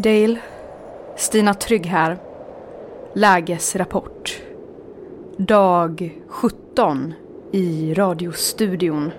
[0.00, 0.38] Dale,
[1.16, 2.18] Stina Trygg här.
[3.12, 4.42] Lägesrapport.
[5.36, 7.14] Dag 17
[7.52, 9.10] i radiostudion.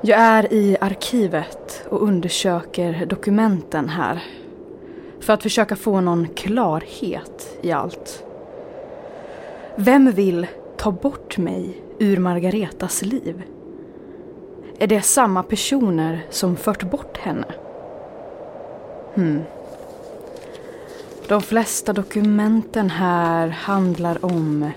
[0.00, 4.22] Jag är i arkivet och undersöker dokumenten här.
[5.20, 8.24] För att försöka få någon klarhet i allt.
[9.76, 13.42] Vem vill ta bort mig ur Margaretas liv?
[14.78, 17.44] Är det samma personer som fört bort henne?
[19.14, 19.42] Hmm.
[21.28, 24.70] De flesta dokumenten här handlar om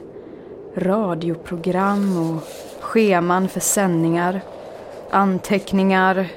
[0.75, 2.44] radioprogram och
[2.81, 4.41] scheman för sändningar,
[5.11, 6.27] anteckningar,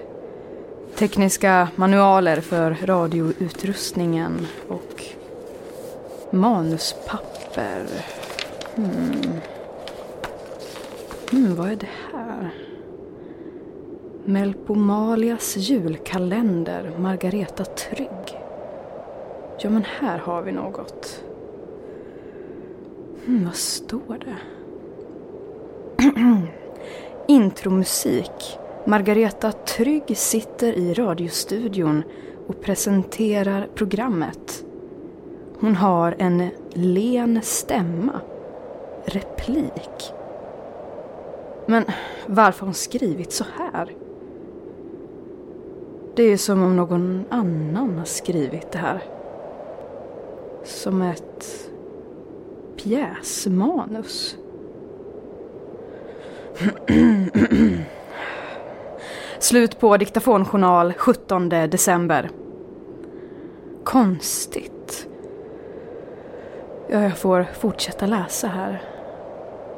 [0.99, 5.05] tekniska manualer för radioutrustningen och
[6.31, 7.87] manuspapper.
[8.75, 9.41] Hmm.
[11.31, 12.51] Hmm, vad är det här?
[14.29, 18.41] Melpomalias julkalender, Margareta Trygg.
[19.59, 21.25] Ja, men här har vi något.
[23.27, 24.37] Hmm, vad står det?
[27.29, 28.59] Intromusik.
[28.87, 32.03] Margareta Trygg sitter i radiostudion
[32.47, 34.65] och presenterar programmet.
[35.61, 38.21] Hon har en len stämma.
[39.05, 40.13] Replik.
[41.67, 41.85] Men
[42.27, 44.06] varför har hon skrivit så här?
[46.17, 49.03] Det är som om någon annan har skrivit det här.
[50.65, 51.71] Som ett
[52.77, 54.37] pjäsmanus.
[59.39, 62.31] Slut på diktafonjournal 17 december.
[63.85, 65.07] Konstigt.
[66.89, 68.83] Ja, jag får fortsätta läsa här.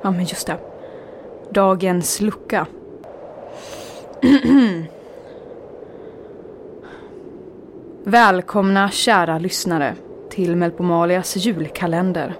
[0.03, 0.59] Ja, men just det.
[1.51, 2.67] Dagens lucka.
[8.09, 9.95] Välkomna kära lyssnare
[10.31, 12.35] till Melpomalias julkalender.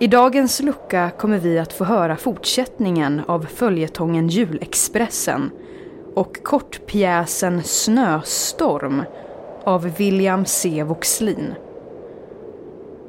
[0.00, 5.50] I dagens lucka kommer vi att få höra fortsättningen av följetongen Julexpressen
[6.14, 9.02] och kortpjäsen Snöstorm
[9.64, 10.82] av William C.
[10.82, 11.54] Voxlin.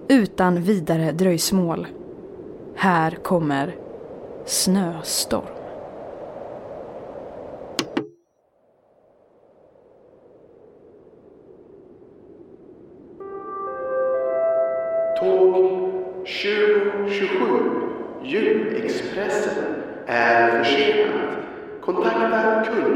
[0.07, 1.87] Utan vidare dröjsmål.
[2.75, 3.75] Här kommer
[4.45, 5.56] Snöstorm.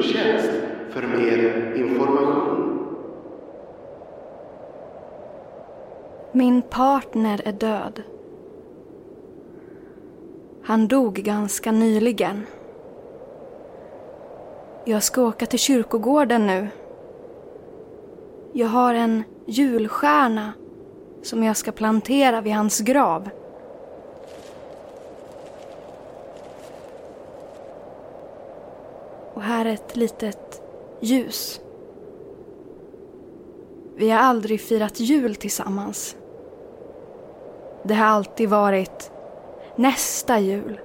[0.02, 0.52] Gudstjänst
[0.90, 2.88] för mer information.
[6.32, 8.02] Min partner är död.
[10.64, 12.46] Han dog ganska nyligen.
[14.86, 16.68] Jag ska åka till kyrkogården nu.
[18.54, 20.54] Jag har en julstjärna
[21.22, 23.30] som jag ska plantera vid hans grav.
[29.42, 30.62] Och här är ett litet
[31.00, 31.62] ljus.
[33.96, 36.16] Vi har aldrig firat jul tillsammans.
[37.84, 39.12] Det har alltid varit
[39.76, 40.80] nästa jul.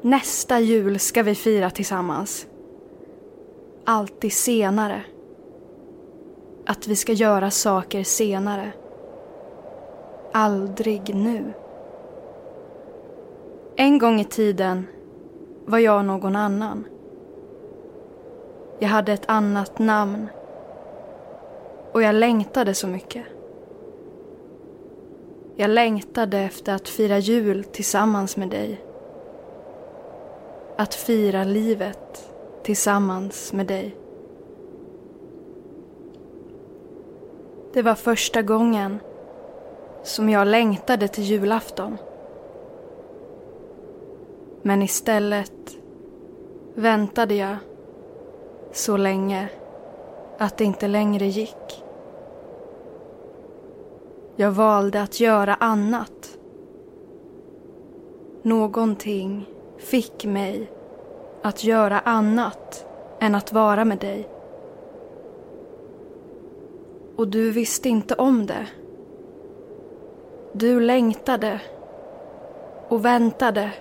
[0.00, 2.46] Nästa jul ska vi fira tillsammans.
[3.84, 5.02] Alltid senare.
[6.66, 8.72] Att vi ska göra saker senare.
[10.32, 11.52] Aldrig nu.
[13.76, 14.86] En gång i tiden
[15.64, 16.84] var jag någon annan.
[18.82, 20.28] Jag hade ett annat namn.
[21.92, 23.24] Och jag längtade så mycket.
[25.56, 28.80] Jag längtade efter att fira jul tillsammans med dig.
[30.76, 32.32] Att fira livet
[32.62, 33.96] tillsammans med dig.
[37.72, 38.98] Det var första gången
[40.02, 41.96] som jag längtade till julafton.
[44.62, 45.76] Men istället
[46.74, 47.56] väntade jag
[48.72, 49.48] så länge
[50.38, 51.84] att det inte längre gick.
[54.36, 56.38] Jag valde att göra annat.
[58.42, 59.46] Någonting
[59.78, 60.70] fick mig
[61.42, 62.86] att göra annat
[63.20, 64.28] än att vara med dig.
[67.16, 68.66] Och du visste inte om det.
[70.52, 71.60] Du längtade
[72.88, 73.72] och väntade.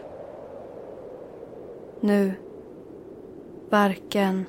[2.00, 2.34] Nu
[3.70, 4.46] varken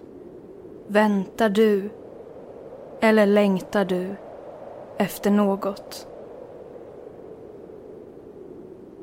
[0.91, 1.91] väntar du
[3.01, 4.15] eller längtar du
[4.97, 6.07] efter något.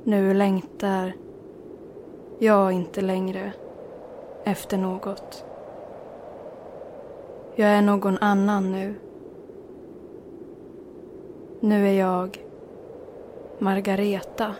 [0.03, 1.13] Nu längtar
[2.39, 3.53] jag inte längre
[4.43, 5.45] efter något.
[7.55, 8.95] Jag är någon annan nu
[11.59, 12.45] Nu är jag
[13.59, 14.55] Margareta.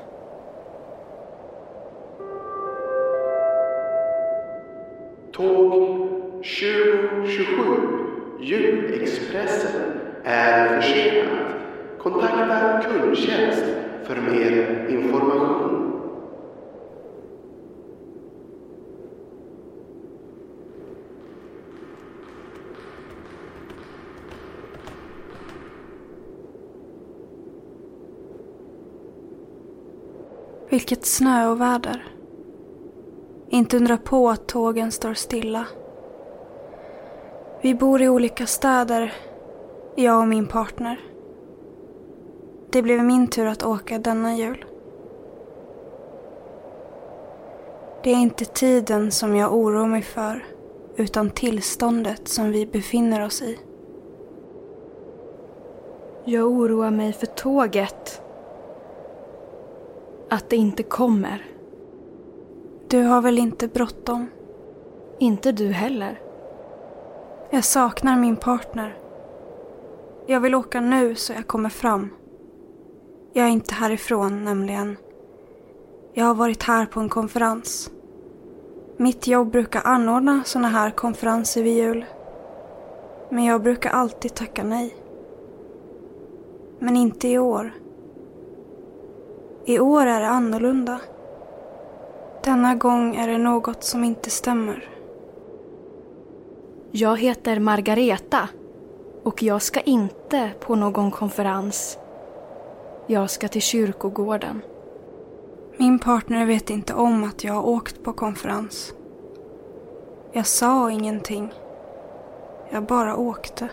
[5.32, 6.06] Tåg
[6.48, 8.08] 2027
[8.40, 9.82] Julexpressen
[10.24, 11.56] är försenat.
[12.00, 13.64] Kontakta kundtjänst
[14.04, 15.94] för mer information.
[30.70, 32.08] Vilket snöoväder.
[33.50, 35.66] Inte undra på att tågen står stilla.
[37.62, 39.13] Vi bor i olika städer,
[39.95, 41.00] jag och min partner.
[42.69, 44.65] Det blev min tur att åka denna jul.
[48.04, 50.45] Det är inte tiden som jag oroar mig för,
[50.95, 53.59] utan tillståndet som vi befinner oss i.
[56.25, 58.21] Jag oroar mig för tåget.
[60.30, 61.45] Att det inte kommer.
[62.88, 64.27] Du har väl inte bråttom?
[65.19, 66.27] Inte du heller.
[67.50, 68.98] Jag saknar min partner.
[70.26, 72.10] Jag vill åka nu så jag kommer fram.
[73.34, 74.98] Jag är inte härifrån nämligen.
[76.14, 77.92] Jag har varit här på en konferens.
[78.98, 82.06] Mitt jobb brukar anordna sådana här konferenser vid jul.
[83.30, 84.96] Men jag brukar alltid tacka nej.
[86.80, 87.74] Men inte i år.
[89.66, 91.00] I år är det annorlunda.
[92.44, 94.97] Denna gång är det något som inte stämmer.
[97.00, 98.50] Jag heter Margareta
[99.24, 101.98] och jag ska inte på någon konferens.
[103.08, 104.62] Jag ska till kyrkogården.
[105.78, 108.94] Min partner vet inte om att jag har åkt på konferens.
[110.32, 111.54] Jag sa ingenting.
[112.70, 113.70] Jag bara åkte.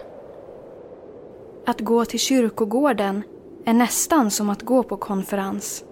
[1.67, 3.23] Att gå till kyrkogården
[3.65, 5.85] är nästan som att gå på konferens.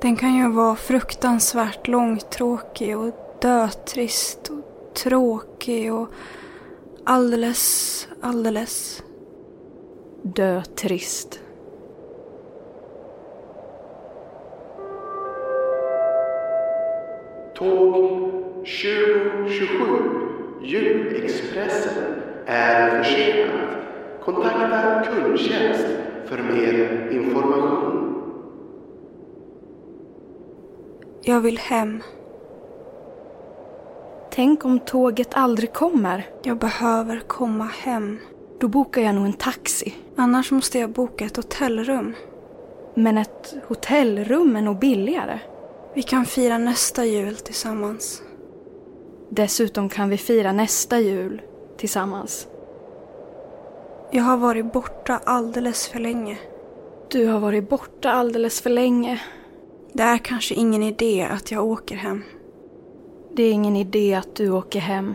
[0.00, 6.08] Den kan ju vara fruktansvärt långtråkig och dötrist och tråkig och
[7.08, 9.02] alldeles, alldeles...
[10.22, 11.40] Dötrist.
[17.54, 18.30] Tåg
[18.64, 19.84] 2027
[20.62, 23.54] Julexpressen är försenat.
[24.24, 25.86] Kontakta kundtjänst
[26.26, 28.14] för mer information.
[31.22, 32.02] Jag vill hem.
[34.38, 36.26] Tänk om tåget aldrig kommer.
[36.42, 38.18] Jag behöver komma hem.
[38.60, 39.94] Då bokar jag nog en taxi.
[40.16, 42.14] Annars måste jag boka ett hotellrum.
[42.94, 45.38] Men ett hotellrum är nog billigare.
[45.94, 48.22] Vi kan fira nästa jul tillsammans.
[49.28, 51.42] Dessutom kan vi fira nästa jul
[51.76, 52.46] tillsammans.
[54.10, 56.38] Jag har varit borta alldeles för länge.
[57.10, 59.20] Du har varit borta alldeles för länge.
[59.92, 62.24] Det är kanske ingen idé att jag åker hem.
[63.38, 65.14] Det är ingen idé att du åker hem.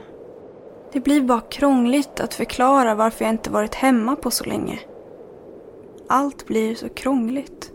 [0.91, 4.79] Det blir bara krångligt att förklara varför jag inte varit hemma på så länge.
[6.07, 7.71] Allt blir så krångligt.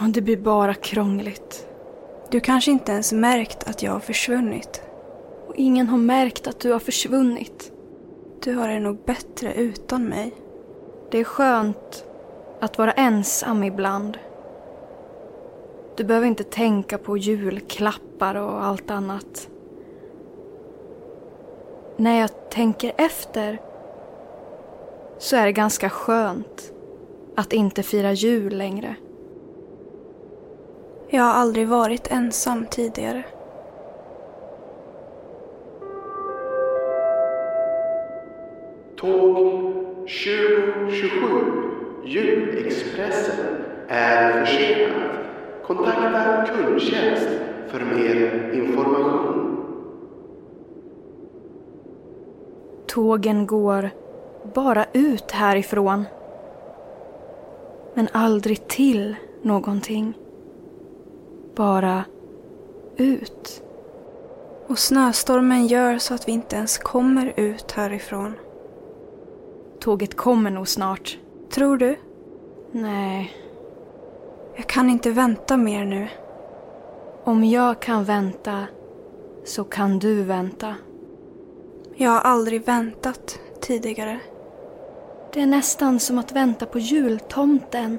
[0.00, 1.66] Och det blir bara krångligt.
[2.30, 4.82] Du kanske inte ens märkt att jag har försvunnit.
[5.48, 7.72] Och ingen har märkt att du har försvunnit.
[8.42, 10.34] Du har det nog bättre utan mig.
[11.10, 12.04] Det är skönt
[12.60, 14.18] att vara ensam ibland.
[15.96, 19.48] Du behöver inte tänka på julklappar och allt annat.
[21.96, 23.60] När jag tänker efter
[25.18, 26.72] så är det ganska skönt
[27.36, 28.94] att inte fira jul längre.
[31.08, 33.22] Jag har aldrig varit ensam tidigare.
[38.96, 39.72] Tåg
[40.06, 41.72] 2027
[42.04, 44.81] Julexpressen är försenat.
[45.76, 47.28] Kontakta kundtjänst
[47.68, 49.56] för mer information.
[52.86, 53.90] Tågen går
[54.54, 56.04] bara ut härifrån.
[57.94, 60.14] Men aldrig till någonting.
[61.54, 62.04] Bara
[62.96, 63.62] ut.
[64.66, 68.34] Och snöstormen gör så att vi inte ens kommer ut härifrån.
[69.80, 71.18] Tåget kommer nog snart.
[71.50, 71.96] Tror du?
[72.72, 73.41] Nej,
[74.56, 76.08] jag kan inte vänta mer nu.
[77.24, 78.66] om jag kan vänta
[79.44, 80.74] så kan du vänta.
[81.94, 84.20] Jag har aldrig väntat tidigare.
[85.32, 87.98] Det är nästan som att vänta på jultomten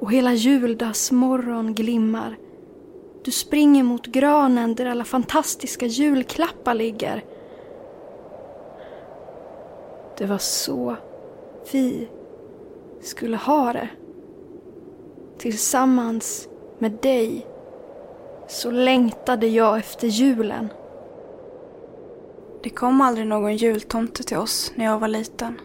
[0.00, 2.36] och hela juldagsmorgon glimmar.
[3.24, 7.24] Du springer mot granen där alla fantastiska julklappar ligger.
[10.18, 10.96] Det var så
[11.72, 12.08] vi
[13.00, 13.88] skulle ha det.
[15.38, 17.46] Tillsammans med dig
[18.48, 20.68] så längtade jag efter julen.
[22.62, 25.60] Det kom aldrig någon jultomte till oss när jag var liten.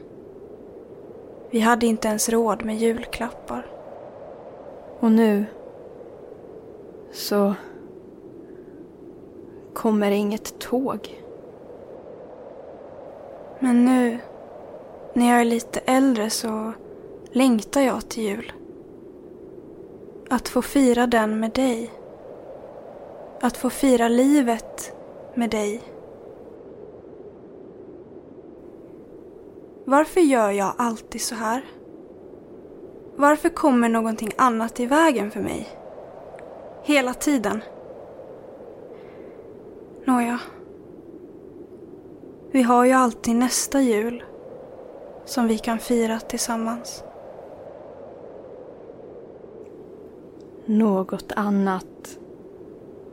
[1.49, 3.65] Vi hade inte ens råd med julklappar.
[4.99, 5.45] Och nu
[7.11, 7.53] så
[9.73, 11.23] kommer inget tåg.
[13.59, 14.19] Men nu,
[15.13, 16.73] när jag är lite äldre så
[17.31, 18.51] längtar jag till jul.
[20.33, 21.91] Att få fira den med dig.
[23.41, 24.95] Att få fira livet
[25.35, 25.81] med dig.
[29.85, 31.65] Varför gör jag alltid så här?
[33.15, 35.69] Varför kommer någonting annat i vägen för mig?
[36.83, 37.63] Hela tiden.
[40.05, 40.39] Nåja.
[42.51, 44.23] Vi har ju alltid nästa jul
[45.25, 47.03] som vi kan fira tillsammans.
[50.65, 52.19] Något annat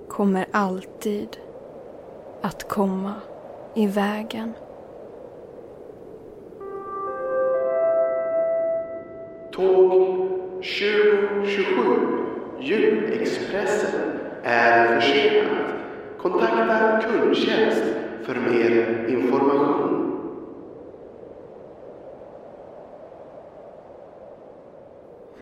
[0.09, 1.29] kommer alltid
[2.41, 3.15] att komma
[3.75, 4.53] i vägen.
[9.53, 9.91] Tåg
[10.61, 12.21] 2027
[12.61, 14.11] Julexpressen
[14.43, 15.75] är försenat.
[16.19, 17.85] Kontakta kundtjänst
[18.23, 20.01] för mer information.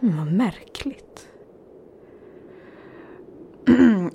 [0.01, 1.28] Vad märkligt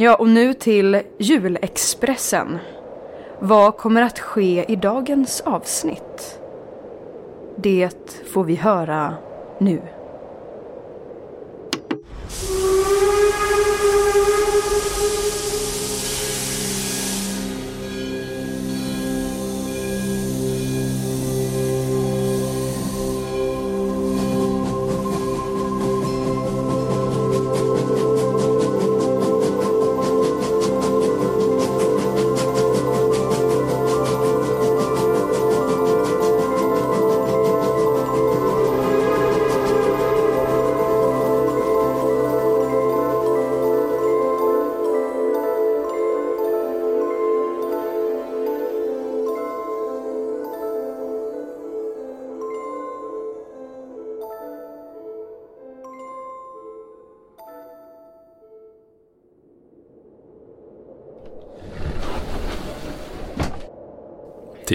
[0.04, 2.58] ja, och nu till julexpressen.
[3.40, 6.40] Vad kommer att ske i dagens avsnitt?
[7.56, 9.14] Det får vi höra
[9.58, 9.82] nu.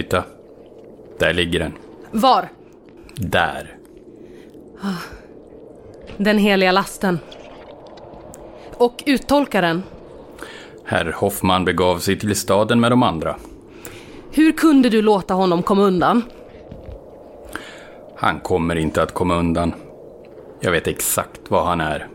[0.02, 0.25] Titta.
[1.19, 1.73] Där ligger den.
[2.11, 2.49] Var?
[3.14, 3.76] Där.
[6.17, 7.19] Den heliga lasten.
[8.76, 9.83] Och uttolkaren.
[10.85, 13.37] Herr Hoffman begav sig till staden med de andra.
[14.31, 16.23] Hur kunde du låta honom komma undan?
[18.17, 19.75] Han kommer inte att komma undan.
[20.61, 22.09] Jag vet exakt var han är.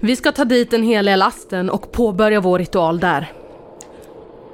[0.00, 3.32] Vi ska ta dit den heliga lasten och påbörja vår ritual där.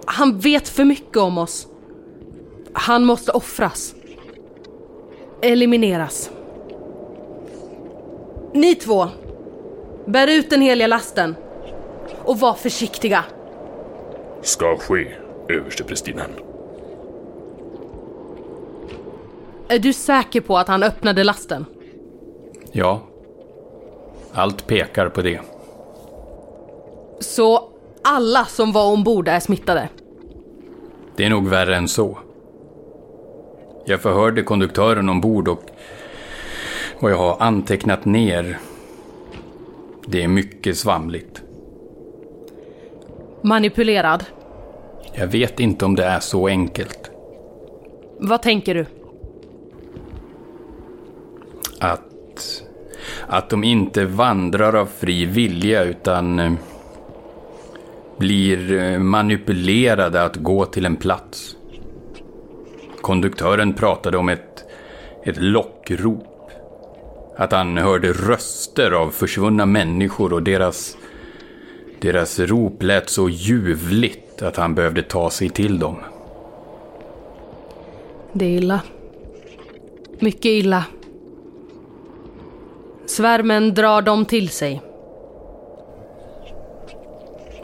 [0.07, 1.69] Han vet för mycket om oss.
[2.73, 3.95] Han måste offras.
[5.43, 6.31] Elimineras.
[8.53, 9.09] Ni två,
[10.07, 11.37] bär ut den heliga lasten.
[12.25, 13.25] Och var försiktiga.
[14.43, 15.13] Ska ske,
[15.49, 16.31] översteprästinnan.
[19.69, 21.67] Är du säker på att han öppnade lasten?
[22.73, 23.01] Ja.
[24.33, 25.41] Allt pekar på det.
[27.21, 27.69] Så
[28.03, 29.89] alla som var ombord är smittade?
[31.17, 32.19] Det är nog värre än så.
[33.85, 35.63] Jag förhörde konduktören ombord och
[37.01, 38.59] vad jag har antecknat ner.
[40.07, 41.43] Det är mycket svamligt.
[43.43, 44.25] Manipulerad?
[45.15, 47.11] Jag vet inte om det är så enkelt.
[48.19, 48.87] Vad tänker du?
[51.79, 52.63] Att...
[53.27, 56.53] Att de inte vandrar av fri vilja utan eh,
[58.19, 61.57] blir eh, manipulerade att gå till en plats.
[63.03, 64.65] Konduktören pratade om ett,
[65.25, 66.51] ett lockrop.
[67.37, 70.97] Att han hörde röster av försvunna människor och deras,
[72.01, 75.97] deras rop lät så ljuvligt att han behövde ta sig till dem.
[78.33, 78.81] Det är illa.
[80.19, 80.85] Mycket illa.
[83.07, 84.83] Svärmen drar dem till sig.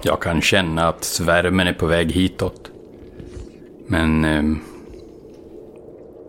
[0.02, 2.70] Jag kan känna att svärmen är på väg hitåt.
[3.86, 4.42] Men eh,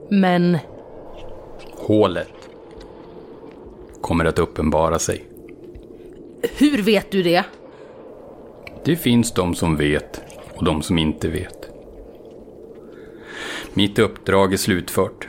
[0.09, 0.57] Men
[1.75, 2.49] hålet
[4.01, 5.25] kommer att uppenbara sig.
[6.57, 7.45] hur vet du det?
[8.85, 10.21] Det finns de som vet
[10.55, 11.69] och de som inte vet.
[13.73, 15.27] Mitt uppdrag är slutfört.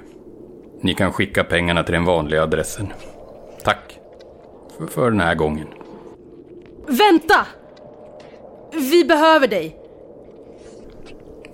[0.81, 2.93] Ni kan skicka pengarna till den vanliga adressen.
[3.65, 3.99] Tack.
[4.79, 5.67] För, för den här gången.
[6.87, 7.47] Vänta!
[8.73, 9.77] Vi behöver dig.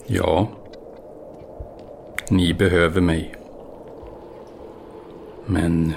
[0.07, 0.49] Ja.
[2.31, 3.35] Ni behöver mig.
[5.47, 5.95] Men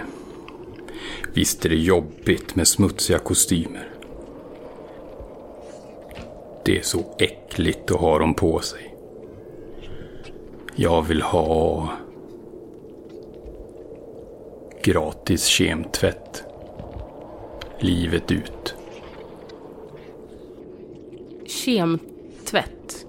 [1.34, 3.90] visst är det jobbigt med smutsiga kostymer.
[6.66, 8.96] Det är så äckligt att ha dem på sig.
[10.76, 11.90] Jag vill ha
[14.84, 16.44] gratis kemtvätt.
[17.80, 18.76] Livet ut.
[21.46, 23.06] Kemtvätt.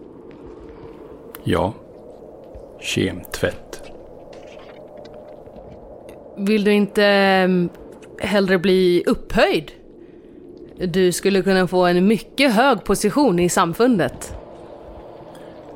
[1.45, 1.75] Ja,
[2.81, 3.83] kemtvätt.
[6.37, 7.69] Vill du inte ehm,
[8.21, 9.73] hellre bli upphöjd?
[10.89, 14.35] Du skulle kunna få en mycket hög position i samfundet.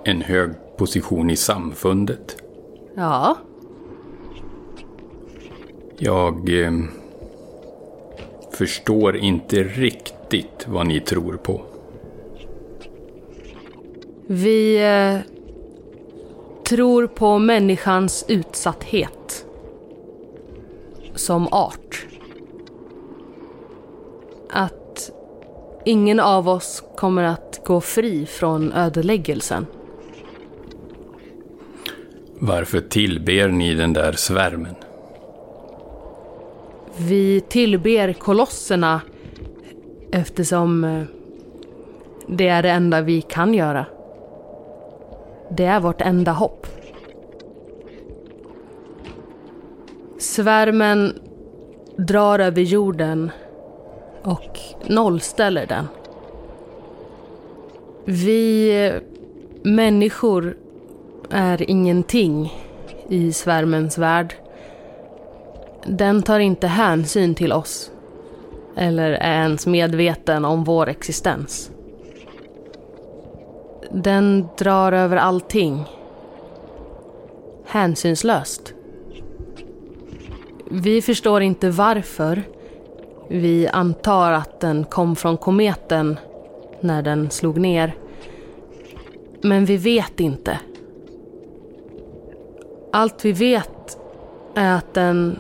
[0.04, 2.36] En hög position i samfundet.
[2.96, 3.36] Ja,
[5.98, 6.72] Jag eh,
[8.52, 11.60] förstår inte riktigt vad ni tror på.
[14.26, 15.33] vi eh,
[16.64, 19.46] tror på människans utsatthet.
[21.14, 22.06] Som art.
[24.50, 25.10] Att
[25.84, 29.66] ingen av oss kommer att gå fri från ödeläggelsen.
[32.38, 34.74] Varför tillber ni den där svärmen?
[36.96, 39.00] Vi tillber kolosserna
[40.12, 41.02] eftersom eh,
[42.26, 43.86] det är det enda vi kan göra.
[45.56, 46.66] Det är vårt enda hopp.
[50.18, 51.18] Svärmen
[51.96, 53.30] drar över jorden
[54.22, 55.88] och nollställer den.
[58.04, 58.92] Vi
[59.62, 60.56] människor
[61.30, 62.52] är ingenting
[63.08, 64.34] i svärmens värld.
[65.86, 67.90] Den tar inte hänsyn till oss.
[68.76, 71.70] Eller är ens medveten om vår existens.
[73.94, 75.84] Den drar över allting.
[77.66, 78.74] Hänsynslöst.
[80.70, 82.42] Vi förstår inte varför.
[83.28, 86.18] Vi antar att den kom från kometen
[86.80, 87.94] när den slog ner.
[89.40, 90.58] Men vi vet inte.
[92.92, 93.98] Allt vi vet
[94.54, 95.38] är att den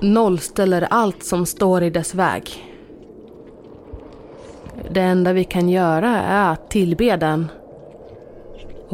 [0.00, 2.64] nollställer allt som står i dess väg.
[4.90, 7.48] Det enda vi kan göra är att tillbe den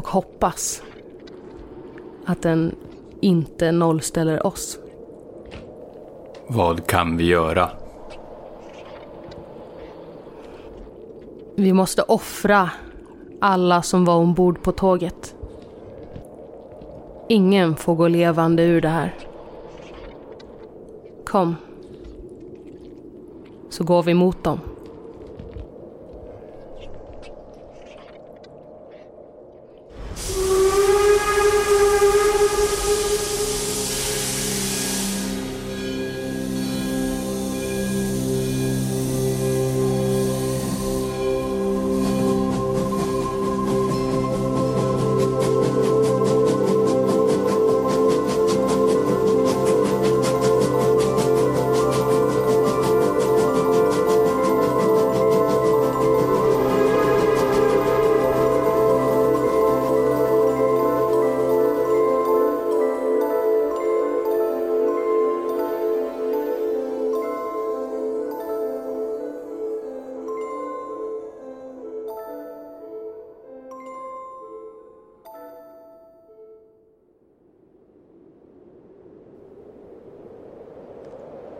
[0.01, 0.83] och hoppas
[2.25, 2.75] att den
[3.21, 4.79] inte nollställer oss.
[6.47, 7.71] Vad kan vi göra?
[11.57, 12.71] Vi måste offra
[13.41, 15.35] alla som var ombord på tåget.
[17.29, 19.15] Ingen får gå levande ur det här.
[21.27, 21.57] Kom.
[23.71, 24.61] Så går vi mot dem.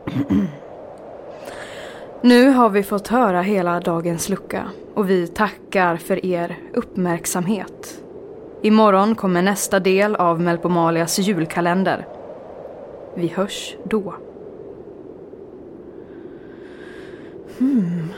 [2.23, 8.03] Nu har vi fått höra hela dagens lucka och vi tackar för er uppmärksamhet.
[8.63, 12.07] Imorgon kommer nästa del av Melpomalias julkalender.
[13.15, 14.15] Vi hörs då.
[17.59, 18.09] Hmm.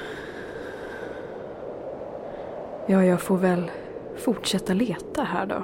[2.86, 3.70] Ja, jag får väl
[4.16, 5.62] fortsätta leta här då.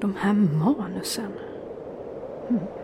[0.00, 1.32] De här manusen.
[2.48, 2.79] Hmm.